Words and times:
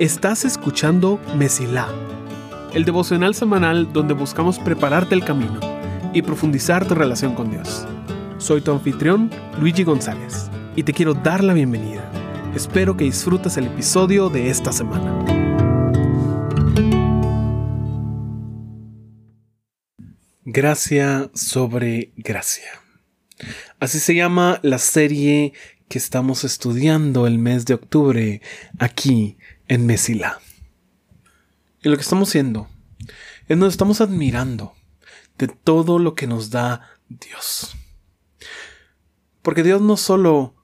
Estás 0.00 0.44
escuchando 0.46 1.20
Mesilá, 1.36 1.86
el 2.72 2.86
devocional 2.86 3.34
semanal 3.34 3.92
donde 3.92 4.14
buscamos 4.14 4.58
prepararte 4.58 5.14
el 5.14 5.24
camino 5.24 5.60
y 6.14 6.22
profundizar 6.22 6.88
tu 6.88 6.94
relación 6.94 7.34
con 7.34 7.50
Dios. 7.50 7.86
Soy 8.38 8.62
tu 8.62 8.72
anfitrión, 8.72 9.30
Luigi 9.60 9.84
González, 9.84 10.50
y 10.74 10.84
te 10.84 10.94
quiero 10.94 11.14
dar 11.14 11.44
la 11.44 11.52
bienvenida. 11.52 12.10
Espero 12.56 12.96
que 12.96 13.04
disfrutes 13.04 13.56
el 13.58 13.66
episodio 13.66 14.30
de 14.30 14.48
esta 14.48 14.72
semana. 14.72 15.22
Gracia 20.46 21.30
sobre 21.34 22.10
gracia. 22.16 22.70
Así 23.78 24.00
se 24.00 24.14
llama 24.14 24.60
la 24.62 24.78
serie 24.78 25.52
que 25.90 25.98
estamos 25.98 26.44
estudiando 26.44 27.26
el 27.26 27.40
mes 27.40 27.66
de 27.66 27.74
octubre 27.74 28.40
aquí 28.78 29.38
en 29.66 29.86
Mesila. 29.86 30.40
Y 31.82 31.88
lo 31.88 31.96
que 31.96 32.02
estamos 32.02 32.28
haciendo 32.28 32.68
es 33.48 33.58
nos 33.58 33.72
estamos 33.72 34.00
admirando 34.00 34.72
de 35.36 35.48
todo 35.48 35.98
lo 35.98 36.14
que 36.14 36.28
nos 36.28 36.50
da 36.50 36.92
Dios. 37.08 37.74
Porque 39.42 39.64
Dios 39.64 39.82
no 39.82 39.96
solo 39.96 40.54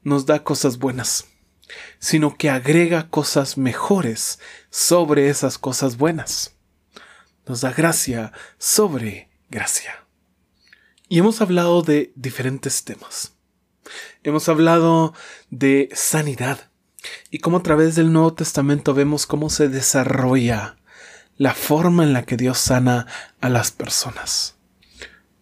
nos 0.00 0.24
da 0.24 0.42
cosas 0.42 0.78
buenas, 0.78 1.26
sino 1.98 2.34
que 2.38 2.48
agrega 2.48 3.10
cosas 3.10 3.58
mejores 3.58 4.38
sobre 4.70 5.28
esas 5.28 5.58
cosas 5.58 5.98
buenas. 5.98 6.56
Nos 7.46 7.60
da 7.60 7.70
gracia 7.70 8.32
sobre 8.56 9.28
gracia. 9.50 10.06
Y 11.10 11.18
hemos 11.18 11.42
hablado 11.42 11.82
de 11.82 12.14
diferentes 12.16 12.82
temas. 12.82 13.33
Hemos 14.22 14.48
hablado 14.48 15.14
de 15.50 15.88
sanidad 15.92 16.70
y 17.30 17.38
cómo 17.38 17.58
a 17.58 17.62
través 17.62 17.94
del 17.94 18.12
Nuevo 18.12 18.34
Testamento 18.34 18.94
vemos 18.94 19.26
cómo 19.26 19.50
se 19.50 19.68
desarrolla 19.68 20.76
la 21.36 21.54
forma 21.54 22.04
en 22.04 22.12
la 22.12 22.24
que 22.24 22.36
Dios 22.36 22.58
sana 22.58 23.06
a 23.40 23.48
las 23.48 23.70
personas. 23.70 24.56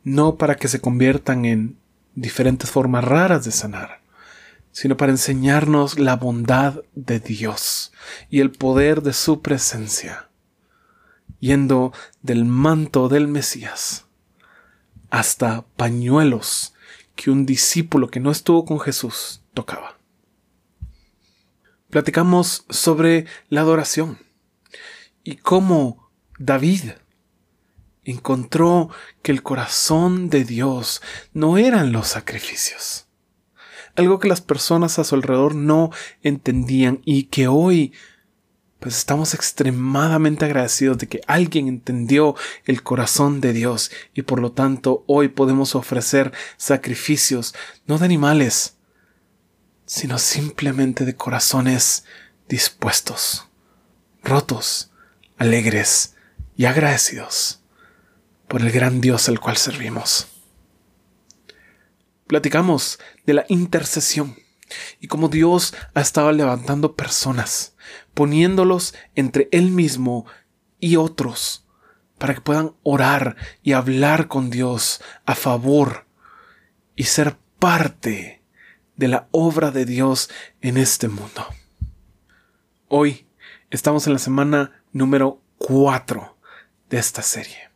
No 0.05 0.37
para 0.37 0.57
que 0.57 0.69
se 0.69 0.81
conviertan 0.81 1.45
en 1.45 1.79
diferentes 2.15 2.71
formas 2.71 3.05
raras 3.05 3.45
de 3.45 3.53
sanar, 3.53 4.01
sino 4.73 4.97
para 4.97 5.13
enseñarnos 5.13 5.99
la 5.99 6.17
bondad 6.17 6.83
de 6.95 7.21
Dios 7.21 7.93
y 8.31 8.41
el 8.41 8.51
poder 8.51 9.03
de 9.03 9.13
su 9.13 9.43
presencia, 9.43 10.29
yendo 11.41 11.93
del 12.23 12.45
manto 12.45 13.09
del 13.09 13.29
Mesías 13.29 14.07
hasta 15.13 15.67
pañuelos 15.77 16.73
que 17.17 17.31
un 17.31 17.47
discípulo 17.47 18.09
que 18.09 18.21
no 18.21 18.31
estuvo 18.31 18.65
con 18.65 18.81
Jesús 18.81 19.43
tocaba. 19.55 19.99
Platicamos 21.91 22.65
sobre 22.71 23.27
la 23.49 23.61
adoración 23.61 24.19
y 25.25 25.37
cómo 25.37 26.11
David 26.39 26.93
encontró 28.05 28.89
que 29.23 29.31
el 29.33 29.43
corazón 29.43 30.29
de 30.31 30.45
Dios 30.45 31.03
no 31.33 31.59
eran 31.59 31.93
los 31.93 32.09
sacrificios. 32.09 33.07
Algo 33.95 34.19
que 34.19 34.29
las 34.29 34.41
personas 34.41 34.99
a 34.99 35.05
su 35.05 35.15
alrededor 35.15 35.55
no 35.55 35.91
entendían 36.23 37.01
y 37.05 37.25
que 37.25 37.47
hoy 37.47 37.93
pues 38.83 38.99
estamos 38.99 39.33
extremadamente 39.33 40.45
agradecidos 40.45 40.99
de 40.99 41.07
que 41.07 41.21
alguien 41.29 41.69
entendió 41.69 42.35
el 42.65 42.83
corazón 42.83 43.41
de 43.41 43.53
Dios 43.53 43.93
y 44.13 44.23
por 44.23 44.41
lo 44.41 44.51
tanto 44.51 45.05
hoy 45.07 45.29
podemos 45.29 45.77
ofrecer 45.77 46.33
sacrificios 46.57 47.55
no 47.87 47.99
de 47.99 48.07
animales, 48.07 48.75
sino 49.87 50.19
simplemente 50.19 51.05
de 51.05 51.15
corazones 51.15 52.05
dispuestos, 52.49 53.47
rotos, 54.25 54.91
alegres 55.39 56.17
y 56.57 56.65
agradecidos 56.65 57.63
por 58.49 58.63
el 58.63 58.73
gran 58.73 59.01
Dios 59.01 59.29
al 59.29 59.39
cual 59.39 59.59
servimos. 59.59 60.27
Platicamos 62.27 62.99
de 63.27 63.35
la 63.35 63.45
intercesión 63.47 64.37
y 64.99 65.07
cómo 65.07 65.29
Dios 65.29 65.73
ha 65.95 66.01
estado 66.01 66.33
levantando 66.33 66.97
personas, 66.97 67.72
poniéndolos 68.15 68.95
entre 69.15 69.49
Él 69.53 69.71
mismo 69.71 70.27
y 70.79 70.97
otros, 70.97 71.67
para 72.19 72.35
que 72.35 72.41
puedan 72.41 72.75
orar 72.83 73.37
y 73.63 73.73
hablar 73.73 74.29
con 74.29 74.51
Dios 74.51 75.03
a 75.25 75.35
favor 75.35 76.07
y 76.97 77.05
ser 77.05 77.37
parte 77.59 78.43
de 78.97 79.09
la 79.09 79.29
obra 79.31 79.71
de 79.71 79.85
Dios 79.85 80.31
en 80.61 80.77
este 80.77 81.09
mundo. 81.09 81.47
Hoy 82.89 83.27
estamos 83.71 84.07
en 84.07 84.13
la 84.13 84.19
semana 84.19 84.83
número 84.93 85.41
4 85.59 86.37
de 86.91 86.99
esta 86.99 87.23
serie. 87.23 87.71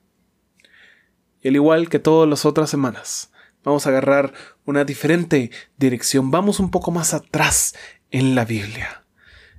Y 1.43 1.49
al 1.49 1.55
igual 1.55 1.89
que 1.89 1.99
todas 1.99 2.29
las 2.29 2.45
otras 2.45 2.69
semanas, 2.69 3.31
Vamos 3.67 3.85
a 3.85 3.89
agarrar 3.89 4.33
una 4.65 4.85
diferente 4.85 5.51
dirección. 5.77 6.31
Vamos 6.31 6.61
un 6.61 6.71
poco 6.71 6.93
más 6.93 7.13
atrás 7.15 7.75
en 8.13 8.37
la 8.37 8.45
Biblia. 8.45 9.06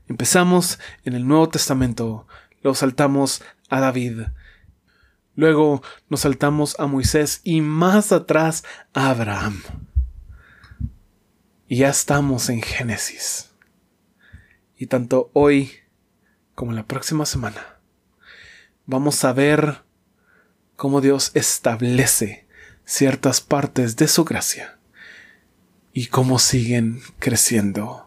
Empezamos 0.07 0.79
en 1.03 1.13
el 1.13 1.27
Nuevo 1.27 1.49
Testamento. 1.49 2.27
Lo 2.61 2.73
saltamos 2.73 3.43
a 3.69 3.79
David. 3.81 4.21
Luego 5.35 5.83
nos 6.09 6.21
saltamos 6.21 6.79
a 6.79 6.87
Moisés 6.87 7.41
y 7.43 7.61
más 7.61 8.11
atrás 8.11 8.63
a 8.93 9.09
Abraham. 9.09 9.61
Y 11.67 11.77
ya 11.77 11.89
estamos 11.89 12.49
en 12.49 12.61
Génesis. 12.61 13.51
Y 14.77 14.87
tanto 14.87 15.29
hoy 15.33 15.71
como 16.55 16.71
la 16.71 16.85
próxima 16.85 17.25
semana 17.25 17.77
vamos 18.85 19.23
a 19.25 19.33
ver 19.33 19.83
cómo 20.75 21.01
Dios 21.01 21.31
establece 21.33 22.47
ciertas 22.85 23.41
partes 23.41 23.97
de 23.97 24.07
su 24.07 24.23
gracia 24.23 24.79
y 25.91 26.07
cómo 26.07 26.39
siguen 26.39 27.01
creciendo 27.19 28.06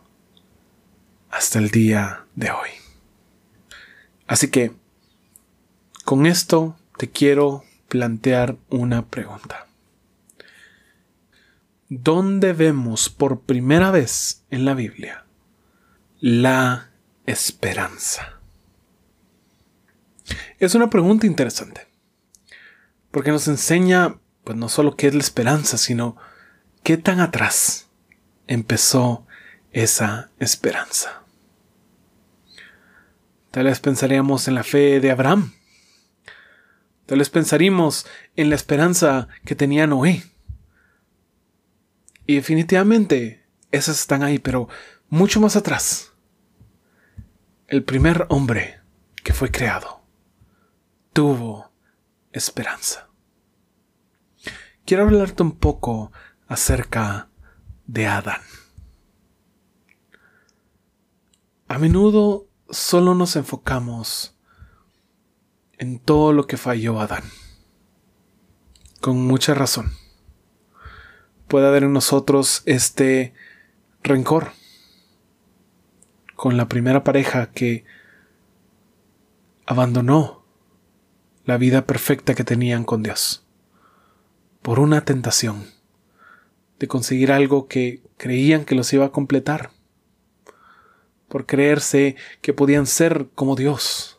hasta 1.31 1.59
el 1.59 1.71
día 1.71 2.25
de 2.35 2.51
hoy. 2.51 2.71
Así 4.27 4.49
que, 4.49 4.73
con 6.05 6.27
esto 6.27 6.77
te 6.97 7.11
quiero 7.11 7.65
plantear 7.89 8.57
una 8.69 9.07
pregunta. 9.07 9.67
¿Dónde 11.89 12.53
vemos 12.53 13.09
por 13.09 13.41
primera 13.41 13.91
vez 13.91 14.45
en 14.51 14.65
la 14.65 14.75
Biblia 14.75 15.25
la 16.21 16.91
esperanza? 17.27 18.39
Es 20.59 20.75
una 20.75 20.91
pregunta 20.91 21.27
interesante, 21.27 21.89
porque 23.11 23.33
nos 23.33 23.49
enseña 23.49 24.19
pues 24.45 24.57
no 24.57 24.69
solo 24.69 24.95
qué 24.97 25.09
es 25.09 25.15
la 25.15 25.21
esperanza, 25.21 25.79
sino 25.79 26.17
qué 26.83 26.97
tan 26.97 27.21
atrás 27.21 27.89
empezó 28.47 29.27
esa 29.73 30.31
esperanza. 30.39 31.20
Tal 33.51 33.65
vez 33.65 33.81
pensaríamos 33.81 34.49
en 34.49 34.55
la 34.55 34.63
fe 34.63 35.01
de 35.01 35.11
Abraham. 35.11 35.53
Tal 37.07 37.19
vez 37.19 37.31
pensaríamos 37.31 38.07
en 38.37 38.49
la 38.51 38.55
esperanza 38.55 39.29
que 39.45 39.55
tenía 39.55 39.87
Noé. 39.87 40.23
Y 42.27 42.37
definitivamente 42.37 43.45
esas 43.73 43.99
están 44.01 44.23
ahí, 44.23 44.39
pero 44.39 44.69
mucho 45.09 45.41
más 45.41 45.57
atrás. 45.57 46.13
El 47.67 47.83
primer 47.83 48.27
hombre 48.29 48.81
que 49.25 49.33
fue 49.33 49.51
creado 49.51 50.03
tuvo 51.13 51.73
esperanza 52.33 53.11
quiero 54.91 55.05
hablarte 55.05 55.45
un 55.45 55.53
poco 55.53 56.11
acerca 56.49 57.29
de 57.87 58.09
Adán. 58.09 58.41
A 61.69 61.79
menudo 61.79 62.49
solo 62.71 63.15
nos 63.15 63.37
enfocamos 63.37 64.37
en 65.79 65.99
todo 65.99 66.33
lo 66.33 66.47
que 66.47 66.57
falló 66.57 67.01
Adán. 67.01 67.25
Con 69.01 69.27
mucha 69.27 69.55
razón. 69.55 69.93
Puede 71.49 71.67
haber 71.67 71.85
en 71.85 71.93
nosotros 71.93 72.63
este 72.67 73.35
rencor 74.03 74.53
con 76.37 76.57
la 76.57 76.69
primera 76.69 77.03
pareja 77.05 77.51
que 77.51 77.85
abandonó 79.67 80.45
la 81.45 81.57
vida 81.57 81.87
perfecta 81.87 82.35
que 82.35 82.45
tenían 82.45 82.85
con 82.85 83.03
Dios 83.03 83.45
por 84.63 84.79
una 84.79 85.05
tentación 85.05 85.67
de 86.79 86.89
conseguir 86.89 87.33
algo 87.33 87.69
que 87.69 88.03
creían 88.17 88.65
que 88.65 88.75
los 88.75 88.93
iba 88.93 89.07
a 89.07 89.13
completar, 89.13 89.71
por 91.31 91.47
creerse 91.47 92.17
que 92.43 92.53
podían 92.53 92.87
ser 92.87 93.29
como 93.35 93.55
Dios. 93.55 94.19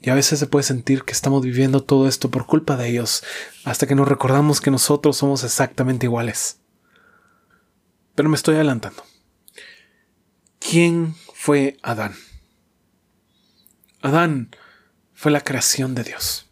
Y 0.00 0.08
a 0.08 0.14
veces 0.14 0.38
se 0.38 0.46
puede 0.46 0.62
sentir 0.62 1.04
que 1.04 1.12
estamos 1.12 1.42
viviendo 1.42 1.84
todo 1.84 2.08
esto 2.08 2.30
por 2.30 2.46
culpa 2.46 2.76
de 2.78 2.88
ellos, 2.88 3.22
hasta 3.64 3.86
que 3.86 3.94
nos 3.94 4.08
recordamos 4.08 4.62
que 4.62 4.70
nosotros 4.70 5.18
somos 5.18 5.44
exactamente 5.44 6.06
iguales. 6.06 6.58
Pero 8.14 8.30
me 8.30 8.36
estoy 8.36 8.54
adelantando. 8.54 9.04
¿Quién 10.58 11.14
fue 11.34 11.76
Adán? 11.82 12.14
Adán 14.00 14.56
fue 15.12 15.30
la 15.30 15.42
creación 15.42 15.94
de 15.94 16.04
Dios. 16.04 16.50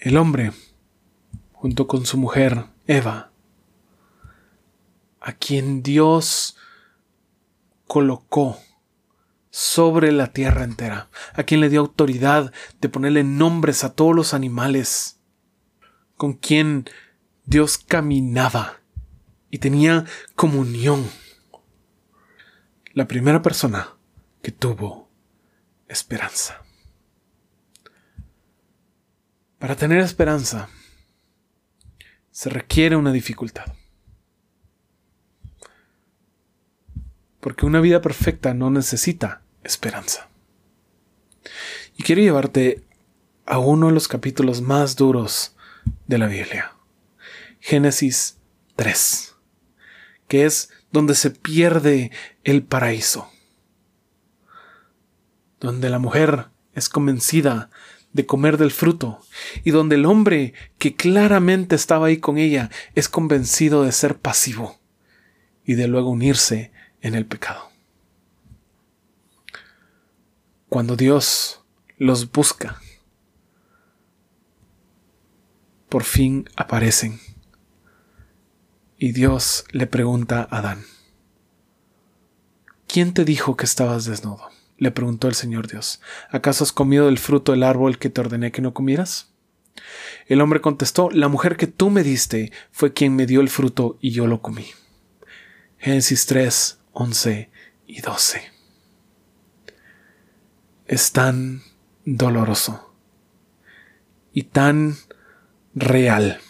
El 0.00 0.16
hombre, 0.16 0.50
junto 1.52 1.86
con 1.86 2.04
su 2.04 2.18
mujer 2.18 2.64
Eva, 2.88 3.27
a 5.28 5.34
quien 5.34 5.82
Dios 5.82 6.56
colocó 7.86 8.58
sobre 9.50 10.10
la 10.10 10.32
tierra 10.32 10.64
entera, 10.64 11.10
a 11.34 11.42
quien 11.42 11.60
le 11.60 11.68
dio 11.68 11.80
autoridad 11.80 12.50
de 12.80 12.88
ponerle 12.88 13.24
nombres 13.24 13.84
a 13.84 13.94
todos 13.94 14.16
los 14.16 14.32
animales, 14.32 15.20
con 16.16 16.32
quien 16.32 16.88
Dios 17.44 17.76
caminaba 17.76 18.80
y 19.50 19.58
tenía 19.58 20.06
comunión. 20.34 21.06
La 22.94 23.06
primera 23.06 23.42
persona 23.42 23.98
que 24.40 24.50
tuvo 24.50 25.10
esperanza. 25.88 26.62
Para 29.58 29.76
tener 29.76 29.98
esperanza 29.98 30.70
se 32.30 32.48
requiere 32.48 32.96
una 32.96 33.12
dificultad. 33.12 33.77
Porque 37.48 37.64
una 37.64 37.80
vida 37.80 38.02
perfecta 38.02 38.52
no 38.52 38.68
necesita 38.68 39.40
esperanza. 39.64 40.28
Y 41.96 42.02
quiero 42.02 42.20
llevarte 42.20 42.84
a 43.46 43.58
uno 43.58 43.86
de 43.86 43.94
los 43.94 44.06
capítulos 44.06 44.60
más 44.60 44.96
duros 44.96 45.56
de 46.06 46.18
la 46.18 46.26
Biblia. 46.26 46.74
Génesis 47.58 48.36
3, 48.76 49.34
que 50.28 50.44
es 50.44 50.68
donde 50.92 51.14
se 51.14 51.30
pierde 51.30 52.10
el 52.44 52.64
paraíso 52.64 53.30
donde 55.58 55.88
la 55.88 55.98
mujer 55.98 56.48
es 56.74 56.90
convencida 56.90 57.70
de 58.12 58.26
comer 58.26 58.58
del 58.58 58.72
fruto, 58.72 59.20
y 59.64 59.70
donde 59.70 59.94
el 59.94 60.04
hombre 60.04 60.52
que 60.76 60.96
claramente 60.96 61.76
estaba 61.76 62.08
ahí 62.08 62.18
con 62.18 62.36
ella 62.36 62.68
es 62.94 63.08
convencido 63.08 63.84
de 63.84 63.92
ser 63.92 64.18
pasivo 64.18 64.78
y 65.64 65.76
de 65.76 65.88
luego 65.88 66.10
unirse 66.10 66.72
en 67.00 67.14
el 67.14 67.26
pecado. 67.26 67.70
Cuando 70.68 70.96
Dios 70.96 71.62
los 71.96 72.30
busca, 72.30 72.80
por 75.88 76.04
fin 76.04 76.48
aparecen. 76.56 77.20
Y 78.98 79.12
Dios 79.12 79.64
le 79.70 79.86
pregunta 79.86 80.46
a 80.50 80.58
Adán, 80.58 80.84
¿quién 82.86 83.14
te 83.14 83.24
dijo 83.24 83.56
que 83.56 83.64
estabas 83.64 84.04
desnudo? 84.04 84.50
le 84.78 84.92
preguntó 84.92 85.26
el 85.26 85.34
Señor 85.34 85.66
Dios, 85.66 86.00
¿acaso 86.30 86.62
has 86.64 86.72
comido 86.72 87.06
del 87.06 87.18
fruto 87.18 87.52
del 87.52 87.64
árbol 87.64 87.98
que 87.98 88.10
te 88.10 88.20
ordené 88.20 88.52
que 88.52 88.62
no 88.62 88.74
comieras? 88.74 89.32
El 90.26 90.40
hombre 90.40 90.60
contestó, 90.60 91.10
La 91.10 91.28
mujer 91.28 91.56
que 91.56 91.66
tú 91.66 91.90
me 91.90 92.02
diste 92.02 92.52
fue 92.70 92.92
quien 92.92 93.14
me 93.14 93.26
dio 93.26 93.40
el 93.40 93.48
fruto 93.48 93.98
y 94.00 94.10
yo 94.10 94.26
lo 94.26 94.40
comí. 94.40 94.66
Génesis 95.78 96.26
3, 96.26 96.78
11 97.00 97.48
y 97.86 98.00
12. 98.00 98.42
Es 100.86 101.12
tan 101.12 101.62
doloroso 102.04 102.92
y 104.32 104.42
tan 104.42 104.96
real 105.76 106.40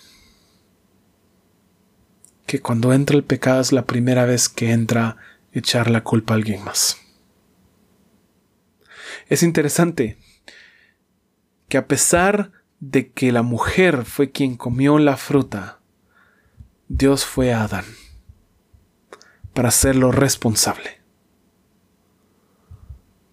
que 2.47 2.61
cuando 2.61 2.95
entra 2.95 3.15
el 3.15 3.25
pecado 3.25 3.61
es 3.61 3.73
la 3.73 3.85
primera 3.85 4.25
vez 4.25 4.49
que 4.49 4.73
entra 4.73 5.19
echar 5.53 5.91
la 5.91 6.03
culpa 6.03 6.33
a 6.33 6.37
alguien 6.37 6.65
más. 6.65 6.97
Es 9.27 9.43
interesante 9.43 10.17
que 11.69 11.77
a 11.77 11.87
pesar 11.87 12.53
de 12.81 13.13
que 13.13 13.33
la 13.33 13.43
mujer 13.43 14.07
fue 14.07 14.31
quien 14.31 14.57
comió 14.57 14.99
la 14.99 15.19
fruta, 15.19 15.81
Dios 16.89 17.27
fue 17.27 17.53
Adán 17.53 17.85
para 19.59 19.71
hacerlo 19.71 20.13
responsable. 20.13 21.01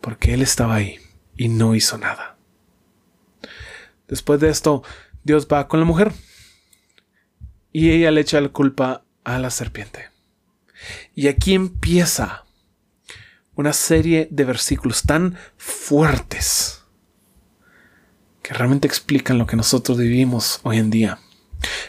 Porque 0.02 0.34
él 0.34 0.42
estaba 0.42 0.74
ahí 0.74 0.98
y 1.38 1.50
no 1.50 1.76
hizo 1.76 2.00
nada. 2.00 2.36
Después 4.08 4.40
de 4.40 4.50
esto, 4.50 4.82
Dios 5.24 5.48
va 5.48 5.68
con 5.68 5.80
la 5.80 5.86
mujer 5.86 6.14
y 7.72 7.92
ella 7.92 8.10
le 8.10 8.22
echa 8.22 8.42
la 8.42 8.50
culpa 8.50 9.06
a 9.24 9.38
la 9.38 9.52
serpiente. 9.52 10.10
Y 11.14 11.28
aquí 11.28 11.54
empieza 11.54 12.46
una 13.54 13.72
serie 13.72 14.28
de 14.32 14.46
versículos 14.46 15.04
tan 15.04 15.38
fuertes 15.58 16.86
que 18.42 18.56
realmente 18.56 18.88
explican 18.88 19.38
lo 19.38 19.46
que 19.46 19.58
nosotros 19.58 20.00
vivimos 20.00 20.60
hoy 20.64 20.80
en 20.80 20.90
día. 20.90 21.20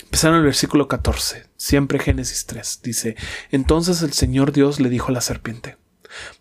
Empezaron 0.03 0.41
el 0.41 0.45
versículo 0.45 0.89
14, 0.89 1.46
siempre 1.57 1.99
Génesis 1.99 2.47
3, 2.47 2.81
dice, 2.83 3.17
entonces 3.51 4.03
el 4.03 4.13
Señor 4.13 4.53
Dios 4.53 4.81
le 4.81 4.89
dijo 4.89 5.09
a 5.09 5.13
la 5.13 5.21
serpiente, 5.21 5.77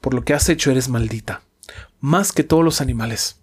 por 0.02 0.14
lo 0.14 0.24
que 0.24 0.34
has 0.34 0.50
hecho 0.50 0.72
eres 0.72 0.90
maldita, 0.90 1.42
más 2.00 2.32
que 2.32 2.44
todos 2.44 2.64
los 2.64 2.82
animales, 2.82 3.42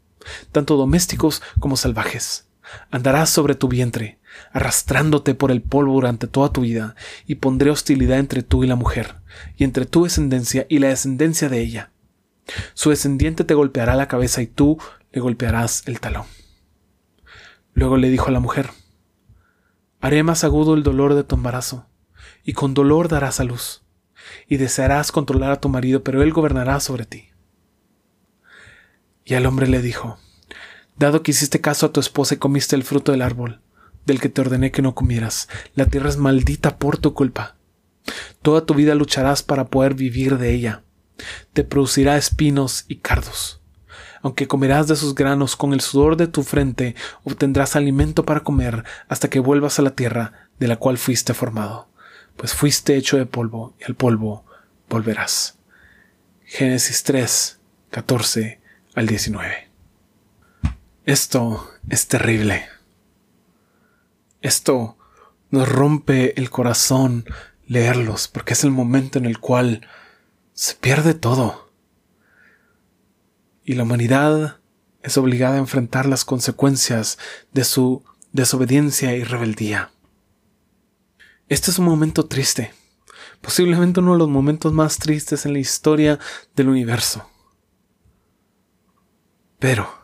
tanto 0.52 0.76
domésticos 0.76 1.42
como 1.58 1.76
salvajes. 1.76 2.48
Andarás 2.90 3.28
sobre 3.28 3.54
tu 3.54 3.68
vientre, 3.68 4.18
arrastrándote 4.52 5.34
por 5.34 5.50
el 5.50 5.62
polvo 5.62 5.94
durante 5.94 6.26
toda 6.26 6.52
tu 6.52 6.62
vida, 6.62 6.94
y 7.26 7.36
pondré 7.36 7.70
hostilidad 7.70 8.18
entre 8.18 8.42
tú 8.42 8.64
y 8.64 8.66
la 8.66 8.76
mujer, 8.76 9.16
y 9.56 9.64
entre 9.64 9.84
tu 9.84 10.04
descendencia 10.04 10.66
y 10.68 10.78
la 10.78 10.88
descendencia 10.88 11.48
de 11.48 11.60
ella. 11.60 11.90
Su 12.74 12.90
descendiente 12.90 13.44
te 13.44 13.54
golpeará 13.54 13.94
la 13.96 14.08
cabeza 14.08 14.42
y 14.42 14.46
tú 14.46 14.78
le 15.12 15.20
golpearás 15.20 15.82
el 15.86 16.00
talón. 16.00 16.24
Luego 17.74 17.96
le 17.96 18.10
dijo 18.10 18.28
a 18.28 18.32
la 18.32 18.40
mujer, 18.40 18.70
Haré 20.02 20.24
más 20.24 20.42
agudo 20.42 20.74
el 20.74 20.82
dolor 20.82 21.14
de 21.14 21.22
tu 21.22 21.36
embarazo, 21.36 21.86
y 22.42 22.54
con 22.54 22.74
dolor 22.74 23.06
darás 23.06 23.38
a 23.38 23.44
luz, 23.44 23.84
y 24.48 24.56
desearás 24.56 25.12
controlar 25.12 25.52
a 25.52 25.60
tu 25.60 25.68
marido, 25.68 26.02
pero 26.02 26.24
él 26.24 26.32
gobernará 26.32 26.80
sobre 26.80 27.06
ti. 27.06 27.28
Y 29.24 29.34
al 29.34 29.46
hombre 29.46 29.68
le 29.68 29.80
dijo, 29.80 30.18
Dado 30.96 31.22
que 31.22 31.30
hiciste 31.30 31.60
caso 31.60 31.86
a 31.86 31.92
tu 31.92 32.00
esposa 32.00 32.34
y 32.34 32.38
comiste 32.38 32.74
el 32.74 32.82
fruto 32.82 33.12
del 33.12 33.22
árbol, 33.22 33.60
del 34.04 34.20
que 34.20 34.28
te 34.28 34.40
ordené 34.40 34.72
que 34.72 34.82
no 34.82 34.96
comieras, 34.96 35.48
la 35.76 35.86
tierra 35.86 36.08
es 36.08 36.16
maldita 36.16 36.78
por 36.78 36.98
tu 36.98 37.14
culpa. 37.14 37.54
Toda 38.42 38.66
tu 38.66 38.74
vida 38.74 38.96
lucharás 38.96 39.44
para 39.44 39.68
poder 39.68 39.94
vivir 39.94 40.36
de 40.36 40.52
ella. 40.52 40.82
Te 41.52 41.62
producirá 41.62 42.16
espinos 42.16 42.86
y 42.88 42.96
cardos. 42.96 43.61
Aunque 44.22 44.48
comerás 44.48 44.86
de 44.86 44.96
sus 44.96 45.14
granos 45.14 45.56
con 45.56 45.72
el 45.72 45.80
sudor 45.80 46.16
de 46.16 46.28
tu 46.28 46.42
frente, 46.42 46.94
obtendrás 47.24 47.76
alimento 47.76 48.24
para 48.24 48.40
comer 48.40 48.84
hasta 49.08 49.28
que 49.28 49.40
vuelvas 49.40 49.78
a 49.78 49.82
la 49.82 49.96
tierra 49.96 50.48
de 50.58 50.68
la 50.68 50.76
cual 50.76 50.96
fuiste 50.96 51.34
formado, 51.34 51.88
pues 52.36 52.54
fuiste 52.54 52.96
hecho 52.96 53.16
de 53.16 53.26
polvo 53.26 53.74
y 53.80 53.84
al 53.84 53.96
polvo 53.96 54.44
volverás. 54.88 55.58
Génesis 56.44 57.02
3, 57.02 57.58
14 57.90 58.60
al 58.94 59.06
19. 59.06 59.68
Esto 61.04 61.68
es 61.88 62.06
terrible. 62.06 62.68
Esto 64.40 64.96
nos 65.50 65.68
rompe 65.68 66.38
el 66.38 66.50
corazón 66.50 67.24
leerlos, 67.66 68.28
porque 68.28 68.52
es 68.52 68.64
el 68.64 68.70
momento 68.70 69.18
en 69.18 69.26
el 69.26 69.38
cual 69.38 69.86
se 70.52 70.74
pierde 70.74 71.14
todo. 71.14 71.71
Y 73.64 73.74
la 73.74 73.84
humanidad 73.84 74.58
es 75.02 75.16
obligada 75.16 75.54
a 75.54 75.58
enfrentar 75.58 76.06
las 76.06 76.24
consecuencias 76.24 77.18
de 77.52 77.64
su 77.64 78.04
desobediencia 78.32 79.14
y 79.14 79.24
rebeldía. 79.24 79.90
Este 81.48 81.70
es 81.70 81.78
un 81.78 81.84
momento 81.84 82.26
triste, 82.26 82.72
posiblemente 83.40 84.00
uno 84.00 84.12
de 84.12 84.18
los 84.18 84.28
momentos 84.28 84.72
más 84.72 84.98
tristes 84.98 85.44
en 85.44 85.52
la 85.52 85.58
historia 85.58 86.18
del 86.56 86.68
universo. 86.68 87.28
Pero 89.58 90.02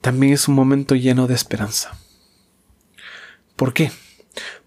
también 0.00 0.32
es 0.32 0.48
un 0.48 0.54
momento 0.54 0.94
lleno 0.94 1.26
de 1.26 1.34
esperanza. 1.34 1.96
¿Por 3.56 3.72
qué? 3.72 3.92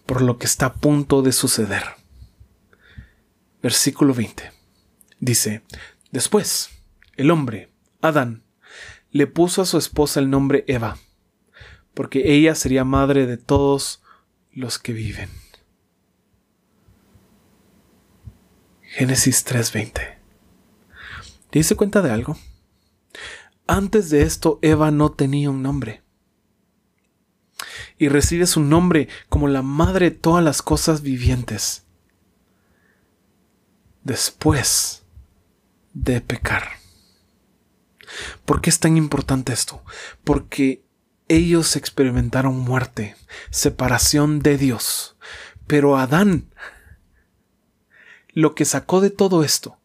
Por 0.05 0.21
lo 0.21 0.37
que 0.37 0.45
está 0.45 0.67
a 0.67 0.73
punto 0.73 1.21
de 1.21 1.31
suceder. 1.31 1.83
Versículo 3.61 4.13
20. 4.13 4.51
Dice, 5.19 5.63
después, 6.11 6.69
el 7.15 7.31
hombre, 7.31 7.71
Adán, 8.01 8.43
le 9.11 9.27
puso 9.27 9.61
a 9.61 9.65
su 9.65 9.77
esposa 9.77 10.19
el 10.19 10.29
nombre 10.29 10.63
Eva, 10.67 10.97
porque 11.93 12.33
ella 12.33 12.55
sería 12.55 12.83
madre 12.83 13.25
de 13.27 13.37
todos 13.37 14.01
los 14.51 14.79
que 14.79 14.93
viven. 14.93 15.29
Génesis 18.81 19.45
3:20. 19.45 20.17
¿Te 21.49 21.75
cuenta 21.75 22.01
de 22.01 22.11
algo? 22.11 22.37
Antes 23.67 24.09
de 24.09 24.23
esto, 24.23 24.59
Eva 24.61 24.91
no 24.91 25.11
tenía 25.11 25.49
un 25.49 25.61
nombre. 25.61 26.01
y 27.97 28.09
recibe 28.09 28.47
su 28.47 28.61
nombre 28.61 29.07
como 29.29 29.47
la 29.47 29.61
madre 29.61 30.09
de 30.09 30.17
todas 30.17 30.43
las 30.43 30.63
cosas 30.63 31.03
vivientes. 31.03 31.85
Después 34.03 35.03
de 35.93 36.19
pecar. 36.19 36.80
¿Por 38.45 38.61
qué 38.61 38.69
es 38.69 38.79
tan 38.79 38.97
importante 38.97 39.53
esto? 39.53 39.83
Porque 40.23 40.83
ellos 41.27 41.75
experimentaron 41.75 42.57
muerte, 42.59 43.15
separación 43.49 44.39
de 44.39 44.57
Dios. 44.57 45.15
Pero 45.67 45.97
Adán, 45.97 46.53
lo 48.33 48.55
que 48.55 48.65
sacó 48.65 49.01
de 49.01 49.09
todo 49.09 49.43
esto, 49.43 49.77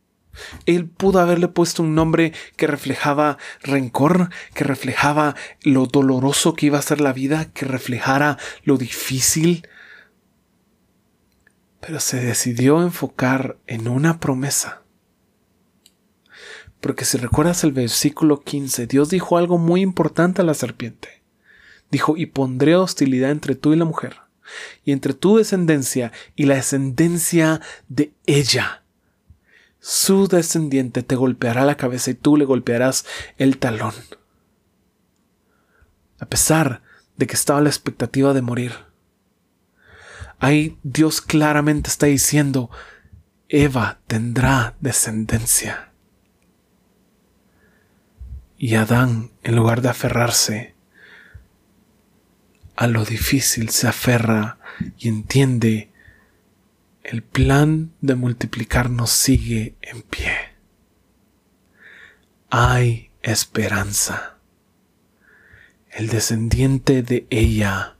él 0.66 0.86
pudo 0.88 1.20
haberle 1.20 1.48
puesto 1.48 1.82
un 1.82 1.94
nombre 1.94 2.32
que 2.56 2.66
reflejaba 2.66 3.38
rencor, 3.62 4.30
que 4.54 4.64
reflejaba 4.64 5.34
lo 5.62 5.86
doloroso 5.86 6.54
que 6.54 6.66
iba 6.66 6.78
a 6.78 6.82
ser 6.82 7.00
la 7.00 7.12
vida, 7.12 7.52
que 7.52 7.64
reflejara 7.64 8.38
lo 8.64 8.76
difícil. 8.76 9.68
Pero 11.80 12.00
se 12.00 12.20
decidió 12.20 12.82
enfocar 12.82 13.58
en 13.66 13.88
una 13.88 14.18
promesa. 14.18 14.82
Porque 16.86 17.04
si 17.04 17.18
recuerdas 17.18 17.64
el 17.64 17.72
versículo 17.72 18.44
15, 18.44 18.86
Dios 18.86 19.10
dijo 19.10 19.36
algo 19.36 19.58
muy 19.58 19.80
importante 19.80 20.40
a 20.40 20.44
la 20.44 20.54
serpiente. 20.54 21.20
Dijo, 21.90 22.16
y 22.16 22.26
pondré 22.26 22.76
hostilidad 22.76 23.32
entre 23.32 23.56
tú 23.56 23.72
y 23.72 23.76
la 23.76 23.84
mujer, 23.84 24.18
y 24.84 24.92
entre 24.92 25.12
tu 25.12 25.36
descendencia 25.36 26.12
y 26.36 26.44
la 26.44 26.54
descendencia 26.54 27.60
de 27.88 28.12
ella 28.24 28.84
su 29.80 30.28
descendiente 30.28 31.02
te 31.02 31.16
golpeará 31.16 31.64
la 31.64 31.76
cabeza 31.76 32.12
y 32.12 32.14
tú 32.14 32.36
le 32.36 32.44
golpearás 32.44 33.04
el 33.36 33.58
talón. 33.58 33.94
A 36.20 36.26
pesar 36.26 36.82
de 37.16 37.26
que 37.26 37.34
estaba 37.34 37.60
la 37.60 37.68
expectativa 37.68 38.32
de 38.32 38.42
morir. 38.42 38.74
Ahí 40.38 40.78
Dios 40.84 41.20
claramente 41.20 41.90
está 41.90 42.06
diciendo, 42.06 42.70
Eva 43.48 43.98
tendrá 44.06 44.76
descendencia. 44.78 45.85
Y 48.58 48.74
Adán, 48.74 49.32
en 49.42 49.56
lugar 49.56 49.82
de 49.82 49.90
aferrarse 49.90 50.74
a 52.74 52.86
lo 52.86 53.04
difícil, 53.04 53.70
se 53.70 53.88
aferra 53.88 54.58
y 54.98 55.08
entiende 55.08 55.90
el 57.02 57.22
plan 57.22 57.92
de 58.00 58.14
multiplicarnos 58.14 59.10
sigue 59.10 59.76
en 59.80 60.02
pie. 60.02 60.32
Hay 62.50 63.10
esperanza. 63.22 64.38
El 65.90 66.08
descendiente 66.08 67.02
de 67.02 67.26
ella 67.30 67.96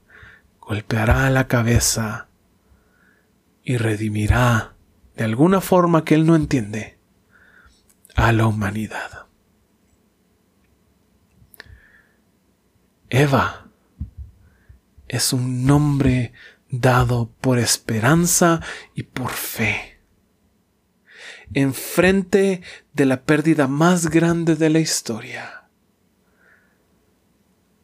golpeará 0.59 1.29
la 1.29 1.47
cabeza 1.47 2.27
y 3.63 3.77
redimirá 3.77 4.73
de 5.15 5.23
alguna 5.23 5.61
forma 5.61 6.03
que 6.03 6.15
él 6.15 6.25
no 6.25 6.35
entiende 6.35 6.97
a 8.15 8.31
la 8.31 8.45
humanidad. 8.45 9.26
Eva 13.09 13.69
es 15.07 15.31
un 15.33 15.65
nombre 15.65 16.33
dado 16.69 17.31
por 17.39 17.59
esperanza 17.59 18.61
y 18.93 19.03
por 19.03 19.31
fe. 19.31 19.99
Enfrente 21.53 22.61
de 22.93 23.05
la 23.05 23.21
pérdida 23.23 23.67
más 23.67 24.09
grande 24.09 24.55
de 24.55 24.69
la 24.69 24.79
historia, 24.79 25.69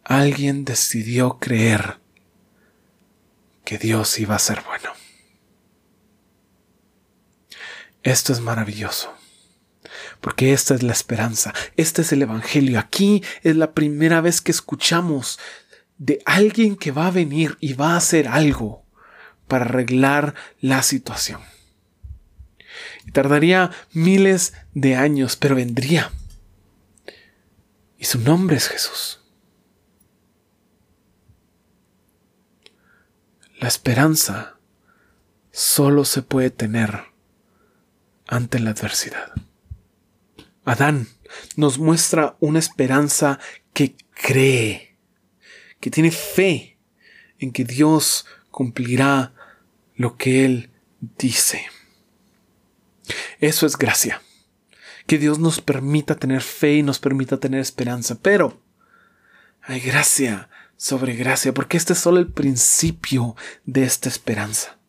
alguien 0.03 0.65
decidió 0.65 1.39
creer 1.39 1.99
que 3.63 3.77
Dios 3.77 4.19
iba 4.19 4.35
a 4.35 4.39
ser 4.39 4.61
bueno. 4.63 4.91
Esto 8.03 8.33
es 8.33 8.41
maravilloso. 8.41 9.22
Porque 10.23 10.53
esta 10.53 10.73
es 10.73 10.83
la 10.83 10.93
esperanza, 10.93 11.53
este 11.75 12.01
es 12.01 12.13
el 12.13 12.21
Evangelio. 12.21 12.79
Aquí 12.79 13.21
es 13.41 13.57
la 13.57 13.73
primera 13.73 14.21
vez 14.21 14.39
que 14.39 14.53
escuchamos 14.53 15.37
de 15.97 16.21
alguien 16.25 16.77
que 16.77 16.93
va 16.93 17.07
a 17.07 17.11
venir 17.11 17.57
y 17.59 17.73
va 17.73 17.91
a 17.91 17.97
hacer 17.97 18.29
algo 18.29 18.85
para 19.49 19.65
arreglar 19.65 20.33
la 20.61 20.81
situación. 20.81 21.41
Y 23.05 23.11
tardaría 23.11 23.71
miles 23.91 24.53
de 24.73 24.95
años, 24.95 25.35
pero 25.35 25.55
vendría. 25.55 26.09
Y 27.97 28.05
su 28.05 28.17
nombre 28.19 28.55
es 28.55 28.69
Jesús. 28.69 29.19
La 33.59 33.67
esperanza 33.67 34.55
solo 35.51 36.05
se 36.05 36.21
puede 36.21 36.49
tener 36.49 37.11
ante 38.25 38.59
la 38.59 38.69
adversidad. 38.69 39.33
Adán 40.65 41.07
nos 41.55 41.77
muestra 41.77 42.37
una 42.39 42.59
esperanza 42.59 43.39
que 43.73 43.95
cree 44.13 44.97
que 45.79 45.91
tiene 45.91 46.11
fe 46.11 46.77
en 47.39 47.51
que 47.51 47.65
Dios 47.65 48.25
cumplirá 48.51 49.33
lo 49.95 50.15
que 50.15 50.45
Él 50.45 50.71
dice. 51.17 51.65
Eso 53.39 53.65
es 53.65 53.77
gracia. 53.77 54.21
Que 55.07 55.17
Dios 55.17 55.39
nos 55.39 55.59
permita 55.59 56.15
tener 56.15 56.41
fe 56.41 56.75
y 56.75 56.83
nos 56.83 56.99
permita 56.99 57.37
tener 57.37 57.59
esperanza. 57.59 58.17
Pero 58.21 58.61
hay 59.61 59.81
gracia 59.81 60.49
sobre 60.77 61.15
gracia, 61.15 61.53
porque 61.53 61.75
este 61.75 61.91
es 61.93 61.99
solo 61.99 62.19
el 62.19 62.31
principio 62.31 63.35
de 63.65 63.83
esta 63.83 64.07
esperanza. 64.07 64.79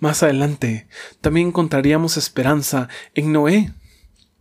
Más 0.00 0.22
adelante 0.22 0.88
también 1.20 1.48
encontraríamos 1.48 2.16
esperanza 2.16 2.88
en 3.14 3.32
Noé. 3.32 3.72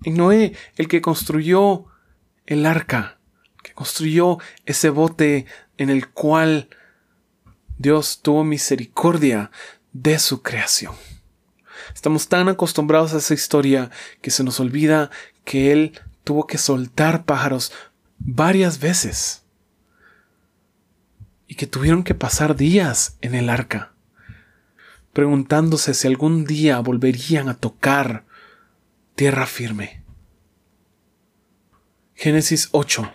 En 0.03 0.15
Noé, 0.15 0.53
el 0.77 0.87
que 0.87 1.01
construyó 1.01 1.85
el 2.45 2.65
arca 2.65 3.19
que 3.63 3.73
construyó 3.73 4.37
ese 4.65 4.89
bote 4.89 5.45
en 5.77 5.89
el 5.89 6.09
cual 6.09 6.69
Dios 7.77 8.21
tuvo 8.21 8.43
misericordia 8.43 9.51
de 9.93 10.19
su 10.19 10.41
creación. 10.41 10.95
Estamos 11.93 12.27
tan 12.27 12.49
acostumbrados 12.49 13.13
a 13.13 13.17
esa 13.17 13.33
historia 13.33 13.89
que 14.21 14.31
se 14.31 14.43
nos 14.43 14.59
olvida 14.59 15.09
que 15.43 15.71
Él 15.71 15.99
tuvo 16.23 16.45
que 16.45 16.57
soltar 16.57 17.25
pájaros 17.25 17.71
varias 18.17 18.79
veces 18.79 19.43
y 21.47 21.55
que 21.55 21.67
tuvieron 21.67 22.03
que 22.03 22.13
pasar 22.13 22.55
días 22.55 23.17
en 23.21 23.33
el 23.33 23.49
arca, 23.49 23.93
preguntándose 25.13 25.93
si 25.93 26.07
algún 26.07 26.45
día 26.45 26.79
volverían 26.79 27.49
a 27.49 27.55
tocar 27.55 28.25
tierra 29.15 29.45
firme. 29.45 30.03
Génesis 32.15 32.69
8 32.71 33.11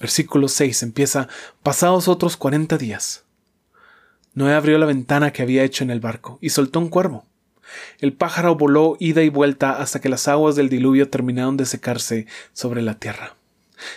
Versículo 0.00 0.48
6 0.48 0.82
empieza, 0.84 1.28
pasados 1.62 2.08
otros 2.08 2.36
cuarenta 2.36 2.78
días. 2.78 3.24
Noé 4.34 4.54
abrió 4.54 4.78
la 4.78 4.86
ventana 4.86 5.32
que 5.32 5.42
había 5.42 5.64
hecho 5.64 5.82
en 5.82 5.90
el 5.90 6.00
barco 6.00 6.38
y 6.40 6.50
soltó 6.50 6.78
un 6.78 6.88
cuervo. 6.88 7.24
El 7.98 8.12
pájaro 8.12 8.54
voló 8.54 8.96
ida 9.00 9.22
y 9.22 9.28
vuelta 9.28 9.72
hasta 9.72 10.00
que 10.00 10.08
las 10.08 10.28
aguas 10.28 10.54
del 10.54 10.68
diluvio 10.68 11.10
terminaron 11.10 11.56
de 11.56 11.66
secarse 11.66 12.26
sobre 12.52 12.80
la 12.80 12.94
tierra. 12.94 13.34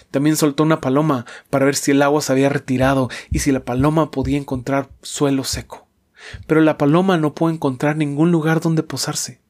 También 0.10 0.36
soltó 0.36 0.64
una 0.64 0.82
paloma 0.82 1.26
para 1.50 1.66
ver 1.66 1.76
si 1.76 1.92
el 1.92 2.02
agua 2.02 2.22
se 2.22 2.32
había 2.32 2.50
retirado 2.50 3.10
y 3.30 3.40
si 3.40 3.52
la 3.52 3.64
paloma 3.64 4.12
podía 4.12 4.38
encontrar 4.38 4.90
suelo 5.02 5.44
seco. 5.44 5.88
Pero 6.48 6.62
la 6.62 6.78
paloma 6.78 7.18
no 7.18 7.34
pudo 7.34 7.52
encontrar 7.52 7.98
ningún 7.98 8.32
lugar 8.32 8.62
donde 8.62 8.84
posarse, 8.84 9.42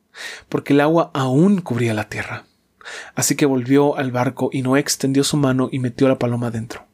porque 0.50 0.74
el 0.74 0.82
agua 0.82 1.12
aún 1.14 1.62
cubría 1.62 1.94
la 1.94 2.10
tierra. 2.10 2.46
Así 3.16 3.36
que 3.36 3.46
volvió 3.46 3.98
al 3.98 4.12
barco 4.12 4.50
y 4.52 4.62
Noé 4.62 4.80
extendió 4.80 5.24
su 5.24 5.38
mano 5.38 5.70
y 5.72 5.80
metió 5.80 6.08
la 6.08 6.20
paloma 6.20 6.52
dentro. 6.52 6.88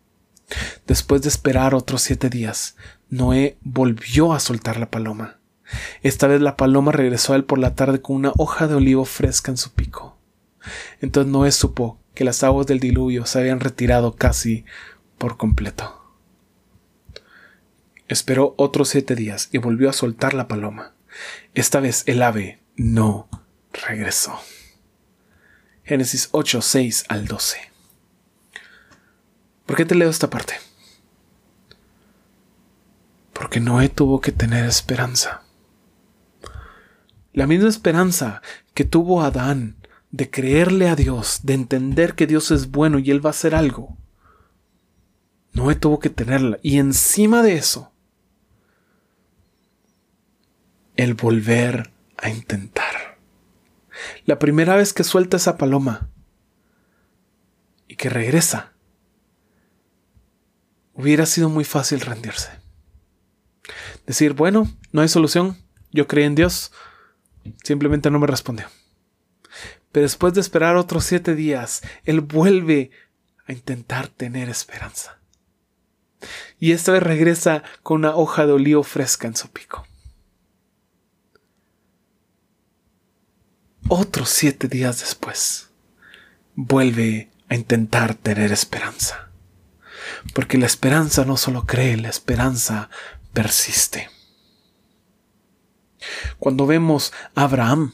Después 0.85 1.21
de 1.21 1.29
esperar 1.29 1.75
otros 1.75 2.01
siete 2.01 2.29
días, 2.29 2.75
Noé 3.09 3.57
volvió 3.61 4.33
a 4.33 4.39
soltar 4.39 4.79
la 4.79 4.89
paloma. 4.89 5.39
Esta 6.01 6.27
vez 6.27 6.41
la 6.41 6.55
paloma 6.55 6.91
regresó 6.91 7.33
a 7.33 7.35
él 7.35 7.43
por 7.43 7.59
la 7.59 7.75
tarde 7.75 8.01
con 8.01 8.15
una 8.15 8.31
hoja 8.37 8.67
de 8.67 8.75
olivo 8.75 9.05
fresca 9.05 9.51
en 9.51 9.57
su 9.57 9.73
pico. 9.73 10.17
Entonces 11.01 11.31
Noé 11.31 11.51
supo 11.51 11.99
que 12.13 12.23
las 12.23 12.43
aguas 12.43 12.67
del 12.67 12.79
diluvio 12.79 13.25
se 13.25 13.39
habían 13.39 13.59
retirado 13.59 14.15
casi 14.15 14.65
por 15.17 15.37
completo. 15.37 15.96
Esperó 18.07 18.55
otros 18.57 18.89
siete 18.89 19.15
días 19.15 19.49
y 19.51 19.57
volvió 19.57 19.89
a 19.89 19.93
soltar 19.93 20.33
la 20.33 20.47
paloma. 20.47 20.93
Esta 21.53 21.79
vez 21.79 22.03
el 22.05 22.21
ave 22.21 22.61
no 22.75 23.27
regresó. 23.73 24.39
Génesis 25.83 26.29
8, 26.31 26.61
6 26.61 27.05
al 27.09 27.27
12. 27.27 27.57
¿Por 29.65 29.75
qué 29.75 29.85
te 29.85 29.95
leo 29.95 30.09
esta 30.09 30.29
parte? 30.29 30.55
Porque 33.33 33.59
Noé 33.59 33.89
tuvo 33.89 34.21
que 34.21 34.31
tener 34.31 34.65
esperanza. 34.65 35.43
La 37.33 37.47
misma 37.47 37.69
esperanza 37.69 38.41
que 38.73 38.85
tuvo 38.85 39.21
Adán 39.21 39.77
de 40.11 40.29
creerle 40.29 40.89
a 40.89 40.95
Dios, 40.95 41.41
de 41.43 41.53
entender 41.53 42.15
que 42.15 42.27
Dios 42.27 42.51
es 42.51 42.71
bueno 42.71 42.99
y 42.99 43.11
Él 43.11 43.23
va 43.23 43.29
a 43.29 43.31
hacer 43.31 43.53
algo. 43.53 43.97
Noé 45.53 45.75
tuvo 45.75 45.99
que 45.99 46.09
tenerla. 46.09 46.59
Y 46.63 46.77
encima 46.77 47.43
de 47.43 47.55
eso, 47.55 47.91
el 50.97 51.13
volver 51.13 51.91
a 52.17 52.29
intentar. 52.29 53.17
La 54.25 54.39
primera 54.39 54.75
vez 54.75 54.93
que 54.93 55.03
suelta 55.03 55.37
esa 55.37 55.57
paloma 55.57 56.09
y 57.87 57.95
que 57.95 58.09
regresa, 58.09 58.73
hubiera 60.93 61.25
sido 61.25 61.49
muy 61.49 61.63
fácil 61.63 62.01
rendirse. 62.01 62.49
Decir, 64.05 64.33
bueno, 64.33 64.69
no 64.91 65.01
hay 65.01 65.07
solución, 65.07 65.57
yo 65.91 66.07
creí 66.07 66.25
en 66.25 66.35
Dios, 66.35 66.71
simplemente 67.63 68.11
no 68.11 68.19
me 68.19 68.27
respondió. 68.27 68.67
Pero 69.91 70.03
después 70.03 70.33
de 70.33 70.41
esperar 70.41 70.75
otros 70.75 71.05
siete 71.05 71.35
días, 71.35 71.81
Él 72.03 72.21
vuelve 72.21 72.91
a 73.45 73.53
intentar 73.53 74.07
tener 74.07 74.49
esperanza. 74.49 75.19
Y 76.59 76.71
esta 76.71 76.91
vez 76.91 77.03
regresa 77.03 77.63
con 77.83 77.99
una 77.99 78.15
hoja 78.15 78.45
de 78.45 78.53
olivo 78.53 78.83
fresca 78.83 79.27
en 79.27 79.35
su 79.35 79.49
pico. 79.49 79.86
Otros 83.89 84.27
siete 84.27 84.67
días 84.67 84.99
después, 84.99 85.69
vuelve 86.55 87.31
a 87.47 87.55
intentar 87.55 88.15
tener 88.15 88.51
esperanza. 88.51 89.29
Porque 90.33 90.57
la 90.57 90.65
esperanza 90.65 91.23
no 91.23 91.37
solo 91.37 91.65
cree, 91.65 91.95
la 91.95 92.09
esperanza 92.09 92.89
persiste. 93.31 94.09
Cuando 96.37 96.67
vemos 96.67 97.13
a 97.33 97.43
Abraham 97.43 97.93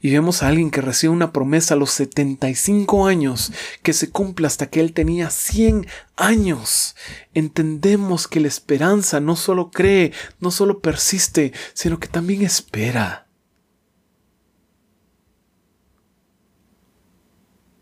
y 0.00 0.12
vemos 0.12 0.44
a 0.44 0.48
alguien 0.48 0.70
que 0.70 0.80
recibe 0.80 1.12
una 1.12 1.32
promesa 1.32 1.74
a 1.74 1.76
los 1.76 1.90
75 1.90 3.08
años 3.08 3.52
que 3.82 3.92
se 3.92 4.10
cumple 4.10 4.46
hasta 4.46 4.70
que 4.70 4.78
él 4.78 4.92
tenía 4.92 5.30
100 5.30 5.88
años, 6.14 6.94
entendemos 7.34 8.28
que 8.28 8.38
la 8.38 8.48
esperanza 8.48 9.18
no 9.18 9.34
solo 9.34 9.72
cree, 9.72 10.12
no 10.38 10.52
solo 10.52 10.78
persiste, 10.78 11.52
sino 11.74 11.98
que 11.98 12.06
también 12.06 12.42
espera. 12.42 13.26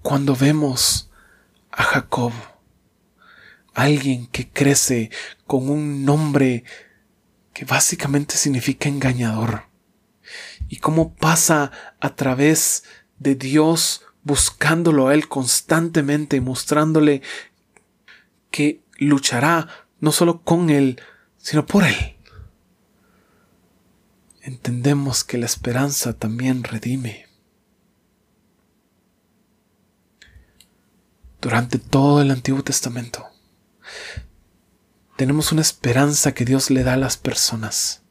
Cuando 0.08 0.34
vemos 0.34 1.10
a 1.70 1.82
Jacob, 1.82 2.32
alguien 3.74 4.26
que 4.28 4.48
crece 4.48 5.10
con 5.46 5.68
un 5.68 6.06
nombre 6.06 6.64
que 7.52 7.66
básicamente 7.66 8.38
significa 8.38 8.88
engañador, 8.88 9.64
y 10.66 10.78
cómo 10.78 11.14
pasa 11.14 11.72
a 12.00 12.16
través 12.16 12.84
de 13.18 13.34
Dios 13.34 14.00
buscándolo 14.22 15.08
a 15.08 15.14
Él 15.14 15.28
constantemente 15.28 16.40
mostrándole 16.40 17.20
que 18.50 18.82
luchará 18.96 19.68
no 20.00 20.10
solo 20.10 20.40
con 20.40 20.70
Él, 20.70 21.02
sino 21.36 21.66
por 21.66 21.84
Él. 21.84 22.16
Entendemos 24.40 25.22
que 25.22 25.36
la 25.36 25.44
esperanza 25.44 26.14
también 26.14 26.64
redime. 26.64 27.27
Durante 31.48 31.78
todo 31.78 32.20
el 32.20 32.30
Antiguo 32.30 32.62
Testamento 32.62 33.26
tenemos 35.16 35.50
una 35.50 35.62
esperanza 35.62 36.34
que 36.34 36.44
Dios 36.44 36.68
le 36.68 36.84
da 36.84 36.92
a 36.92 36.98
las 36.98 37.16
personas 37.16 38.02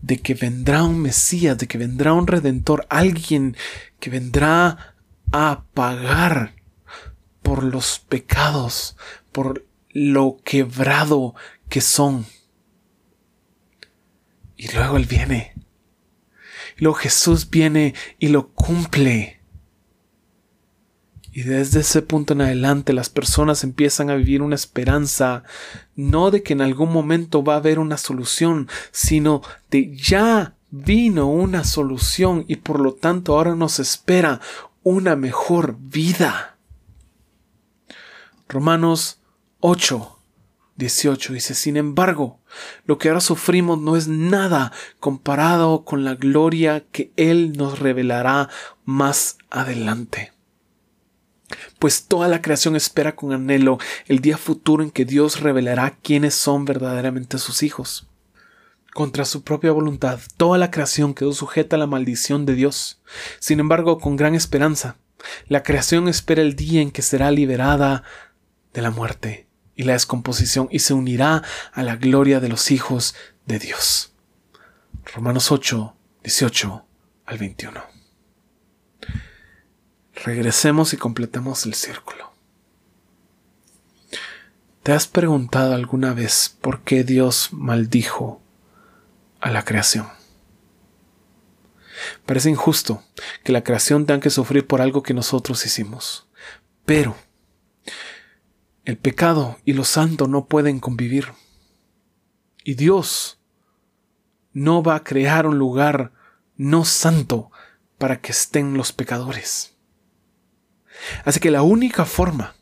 de 0.00 0.20
que 0.20 0.34
vendrá 0.34 0.84
un 0.84 1.00
Mesías, 1.00 1.58
de 1.58 1.66
que 1.66 1.76
vendrá 1.76 2.12
un 2.12 2.28
Redentor, 2.28 2.86
alguien 2.88 3.56
que 3.98 4.10
vendrá 4.10 4.94
a 5.32 5.64
pagar 5.74 6.54
por 7.42 7.64
los 7.64 7.98
pecados, 7.98 8.96
por 9.32 9.66
lo 9.90 10.36
quebrado 10.44 11.34
que 11.68 11.80
son. 11.80 12.26
Y 14.56 14.70
luego 14.70 14.98
Él 14.98 15.06
viene. 15.06 15.54
Y 16.76 16.84
luego 16.84 16.94
Jesús 16.94 17.50
viene 17.50 17.96
y 18.20 18.28
lo 18.28 18.50
cumple. 18.50 19.37
Y 21.38 21.42
desde 21.42 21.82
ese 21.82 22.02
punto 22.02 22.32
en 22.32 22.40
adelante 22.40 22.92
las 22.92 23.10
personas 23.10 23.62
empiezan 23.62 24.10
a 24.10 24.16
vivir 24.16 24.42
una 24.42 24.56
esperanza, 24.56 25.44
no 25.94 26.32
de 26.32 26.42
que 26.42 26.52
en 26.52 26.60
algún 26.60 26.92
momento 26.92 27.44
va 27.44 27.54
a 27.54 27.58
haber 27.58 27.78
una 27.78 27.96
solución, 27.96 28.68
sino 28.90 29.42
de 29.70 29.96
ya 29.96 30.56
vino 30.72 31.28
una 31.28 31.62
solución 31.62 32.44
y 32.48 32.56
por 32.56 32.80
lo 32.80 32.94
tanto 32.94 33.36
ahora 33.36 33.54
nos 33.54 33.78
espera 33.78 34.40
una 34.82 35.14
mejor 35.14 35.76
vida. 35.78 36.56
Romanos 38.48 39.20
8, 39.60 40.18
18 40.74 41.34
dice, 41.34 41.54
sin 41.54 41.76
embargo, 41.76 42.40
lo 42.84 42.98
que 42.98 43.10
ahora 43.10 43.20
sufrimos 43.20 43.78
no 43.78 43.96
es 43.96 44.08
nada 44.08 44.72
comparado 44.98 45.84
con 45.84 46.04
la 46.04 46.16
gloria 46.16 46.84
que 46.90 47.12
Él 47.14 47.52
nos 47.52 47.78
revelará 47.78 48.48
más 48.84 49.38
adelante 49.50 50.32
pues 51.78 52.04
toda 52.04 52.28
la 52.28 52.42
creación 52.42 52.76
espera 52.76 53.16
con 53.16 53.32
anhelo 53.32 53.78
el 54.06 54.20
día 54.20 54.36
futuro 54.36 54.82
en 54.82 54.90
que 54.90 55.04
Dios 55.04 55.40
revelará 55.40 55.96
quiénes 56.02 56.34
son 56.34 56.64
verdaderamente 56.64 57.38
sus 57.38 57.62
hijos. 57.62 58.08
Contra 58.94 59.24
su 59.24 59.42
propia 59.42 59.72
voluntad, 59.72 60.18
toda 60.36 60.58
la 60.58 60.70
creación 60.70 61.14
quedó 61.14 61.32
sujeta 61.32 61.76
a 61.76 61.78
la 61.78 61.86
maldición 61.86 62.46
de 62.46 62.54
Dios. 62.54 63.00
Sin 63.38 63.60
embargo, 63.60 63.98
con 63.98 64.16
gran 64.16 64.34
esperanza, 64.34 64.96
la 65.46 65.62
creación 65.62 66.08
espera 66.08 66.42
el 66.42 66.56
día 66.56 66.80
en 66.80 66.90
que 66.90 67.02
será 67.02 67.30
liberada 67.30 68.02
de 68.72 68.82
la 68.82 68.90
muerte 68.90 69.46
y 69.76 69.84
la 69.84 69.92
descomposición 69.92 70.68
y 70.70 70.80
se 70.80 70.94
unirá 70.94 71.42
a 71.72 71.82
la 71.82 71.96
gloria 71.96 72.40
de 72.40 72.48
los 72.48 72.70
hijos 72.70 73.14
de 73.46 73.58
Dios. 73.58 74.12
Romanos 75.14 75.52
8, 75.52 75.94
18 76.24 76.84
al 77.26 77.38
21 77.38 77.97
regresemos 80.24 80.92
y 80.92 80.96
completemos 80.96 81.66
el 81.66 81.74
círculo. 81.74 82.32
¿Te 84.82 84.92
has 84.92 85.06
preguntado 85.06 85.74
alguna 85.74 86.14
vez 86.14 86.56
por 86.60 86.80
qué 86.82 87.04
Dios 87.04 87.50
maldijo 87.52 88.40
a 89.40 89.50
la 89.50 89.64
creación? 89.64 90.08
Parece 92.24 92.50
injusto 92.50 93.02
que 93.44 93.52
la 93.52 93.64
creación 93.64 94.06
tenga 94.06 94.20
que 94.20 94.30
sufrir 94.30 94.66
por 94.66 94.80
algo 94.80 95.02
que 95.02 95.14
nosotros 95.14 95.64
hicimos, 95.66 96.28
pero 96.84 97.16
el 98.84 98.96
pecado 98.96 99.58
y 99.64 99.74
lo 99.74 99.84
santo 99.84 100.28
no 100.28 100.46
pueden 100.46 100.80
convivir. 100.80 101.32
Y 102.64 102.74
Dios 102.74 103.38
no 104.52 104.82
va 104.82 104.96
a 104.96 105.04
crear 105.04 105.46
un 105.46 105.58
lugar 105.58 106.12
no 106.56 106.84
santo 106.84 107.50
para 107.98 108.20
que 108.20 108.32
estén 108.32 108.76
los 108.76 108.92
pecadores. 108.92 109.77
Así 111.24 111.40
que 111.40 111.50
la 111.50 111.62
única 111.62 112.04
forma 112.04 112.54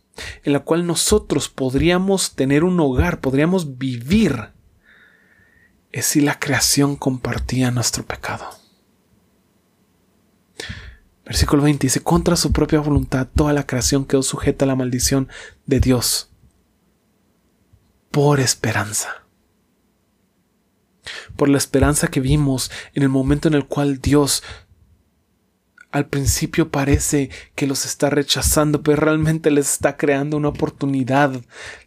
en 0.44 0.52
la 0.52 0.60
cual 0.60 0.86
nosotros 0.86 1.48
podríamos 1.48 2.34
tener 2.34 2.64
un 2.64 2.78
hogar, 2.80 3.20
podríamos 3.20 3.78
vivir, 3.78 4.50
es 5.92 6.06
si 6.06 6.20
la 6.20 6.38
creación 6.38 6.96
compartía 6.96 7.70
nuestro 7.70 8.04
pecado. 8.04 8.46
Versículo 11.24 11.64
20 11.64 11.86
dice, 11.86 12.02
contra 12.02 12.36
su 12.36 12.52
propia 12.52 12.80
voluntad 12.80 13.26
toda 13.34 13.52
la 13.52 13.66
creación 13.66 14.04
quedó 14.04 14.22
sujeta 14.22 14.64
a 14.64 14.68
la 14.68 14.76
maldición 14.76 15.28
de 15.66 15.80
Dios 15.80 16.30
por 18.12 18.40
esperanza. 18.40 19.24
Por 21.36 21.48
la 21.48 21.58
esperanza 21.58 22.08
que 22.08 22.20
vimos 22.20 22.70
en 22.94 23.02
el 23.02 23.08
momento 23.08 23.48
en 23.48 23.54
el 23.54 23.66
cual 23.66 24.00
Dios 24.00 24.42
al 25.96 26.08
principio 26.08 26.68
parece 26.68 27.30
que 27.54 27.66
los 27.66 27.86
está 27.86 28.10
rechazando, 28.10 28.82
pero 28.82 28.98
realmente 28.98 29.50
les 29.50 29.72
está 29.72 29.96
creando 29.96 30.36
una 30.36 30.50
oportunidad, 30.50 31.40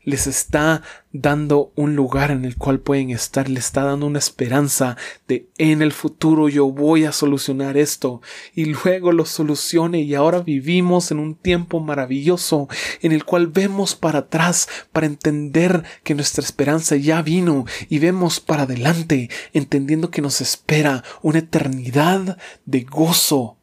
les 0.04 0.26
está 0.26 0.82
dando 1.12 1.72
un 1.76 1.96
lugar 1.96 2.32
en 2.32 2.44
el 2.44 2.56
cual 2.56 2.80
pueden 2.80 3.12
estar, 3.12 3.48
les 3.48 3.66
está 3.66 3.84
dando 3.84 4.08
una 4.08 4.18
esperanza 4.18 4.98
de 5.28 5.48
en 5.60 5.84
el 5.84 5.92
futuro 5.92 6.50
yo 6.50 6.72
voy 6.72 7.06
a 7.06 7.12
solucionar 7.12 7.78
esto 7.78 8.24
y 8.56 8.66
luego 8.66 9.12
lo 9.12 9.26
solucione 9.26 10.02
y 10.02 10.16
ahora 10.16 10.40
vivimos 10.40 11.12
en 11.12 11.20
un 11.20 11.36
tiempo 11.36 11.80
maravilloso 11.80 12.68
en 13.04 13.12
el 13.12 13.26
cual 13.26 13.46
vemos 13.46 13.94
para 13.94 14.20
atrás 14.20 14.68
para 14.92 15.06
entender 15.06 15.84
que 16.04 16.16
nuestra 16.16 16.44
esperanza 16.44 16.96
ya 16.96 17.22
vino 17.22 17.66
y 17.90 18.00
vemos 18.00 18.40
para 18.40 18.64
adelante 18.64 19.30
entendiendo 19.54 20.10
que 20.10 20.24
nos 20.24 20.42
espera 20.42 21.04
una 21.22 21.40
eternidad 21.40 22.40
de 22.66 22.82
gozo 22.82 23.59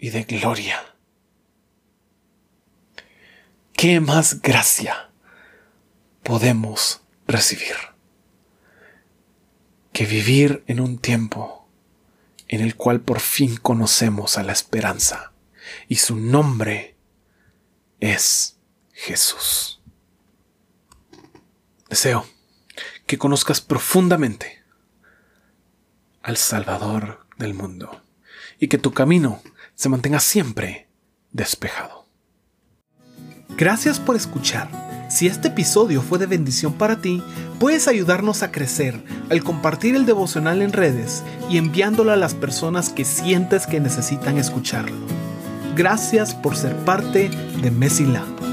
y 0.00 0.10
de 0.10 0.24
gloria. 0.24 0.82
¿Qué 3.74 4.00
más 4.00 4.40
gracia 4.40 5.10
podemos 6.22 7.02
recibir 7.26 7.76
que 9.92 10.06
vivir 10.06 10.64
en 10.66 10.80
un 10.80 10.98
tiempo 10.98 11.68
en 12.48 12.62
el 12.62 12.76
cual 12.76 13.00
por 13.00 13.20
fin 13.20 13.56
conocemos 13.56 14.38
a 14.38 14.42
la 14.42 14.52
esperanza 14.52 15.32
y 15.86 15.96
su 15.96 16.16
nombre 16.16 16.96
es 18.00 18.58
Jesús? 18.92 19.82
Deseo 21.90 22.26
que 23.06 23.18
conozcas 23.18 23.60
profundamente 23.60 24.62
al 26.22 26.36
Salvador 26.36 27.26
del 27.36 27.54
mundo 27.54 28.02
y 28.58 28.68
que 28.68 28.78
tu 28.78 28.92
camino 28.92 29.42
se 29.80 29.88
mantenga 29.88 30.20
siempre 30.20 30.88
despejado. 31.32 32.04
Gracias 33.56 33.98
por 33.98 34.14
escuchar. 34.14 34.68
Si 35.08 35.26
este 35.26 35.48
episodio 35.48 36.02
fue 36.02 36.18
de 36.18 36.26
bendición 36.26 36.74
para 36.74 37.00
ti, 37.00 37.22
puedes 37.58 37.88
ayudarnos 37.88 38.42
a 38.42 38.52
crecer 38.52 39.02
al 39.30 39.42
compartir 39.42 39.96
el 39.96 40.04
devocional 40.04 40.60
en 40.60 40.74
redes 40.74 41.22
y 41.48 41.56
enviándolo 41.56 42.12
a 42.12 42.16
las 42.16 42.34
personas 42.34 42.90
que 42.90 43.06
sientes 43.06 43.66
que 43.66 43.80
necesitan 43.80 44.36
escucharlo. 44.36 44.98
Gracias 45.74 46.34
por 46.34 46.58
ser 46.58 46.76
parte 46.84 47.30
de 47.62 47.70
Messi 47.70 48.04
Lab. 48.04 48.49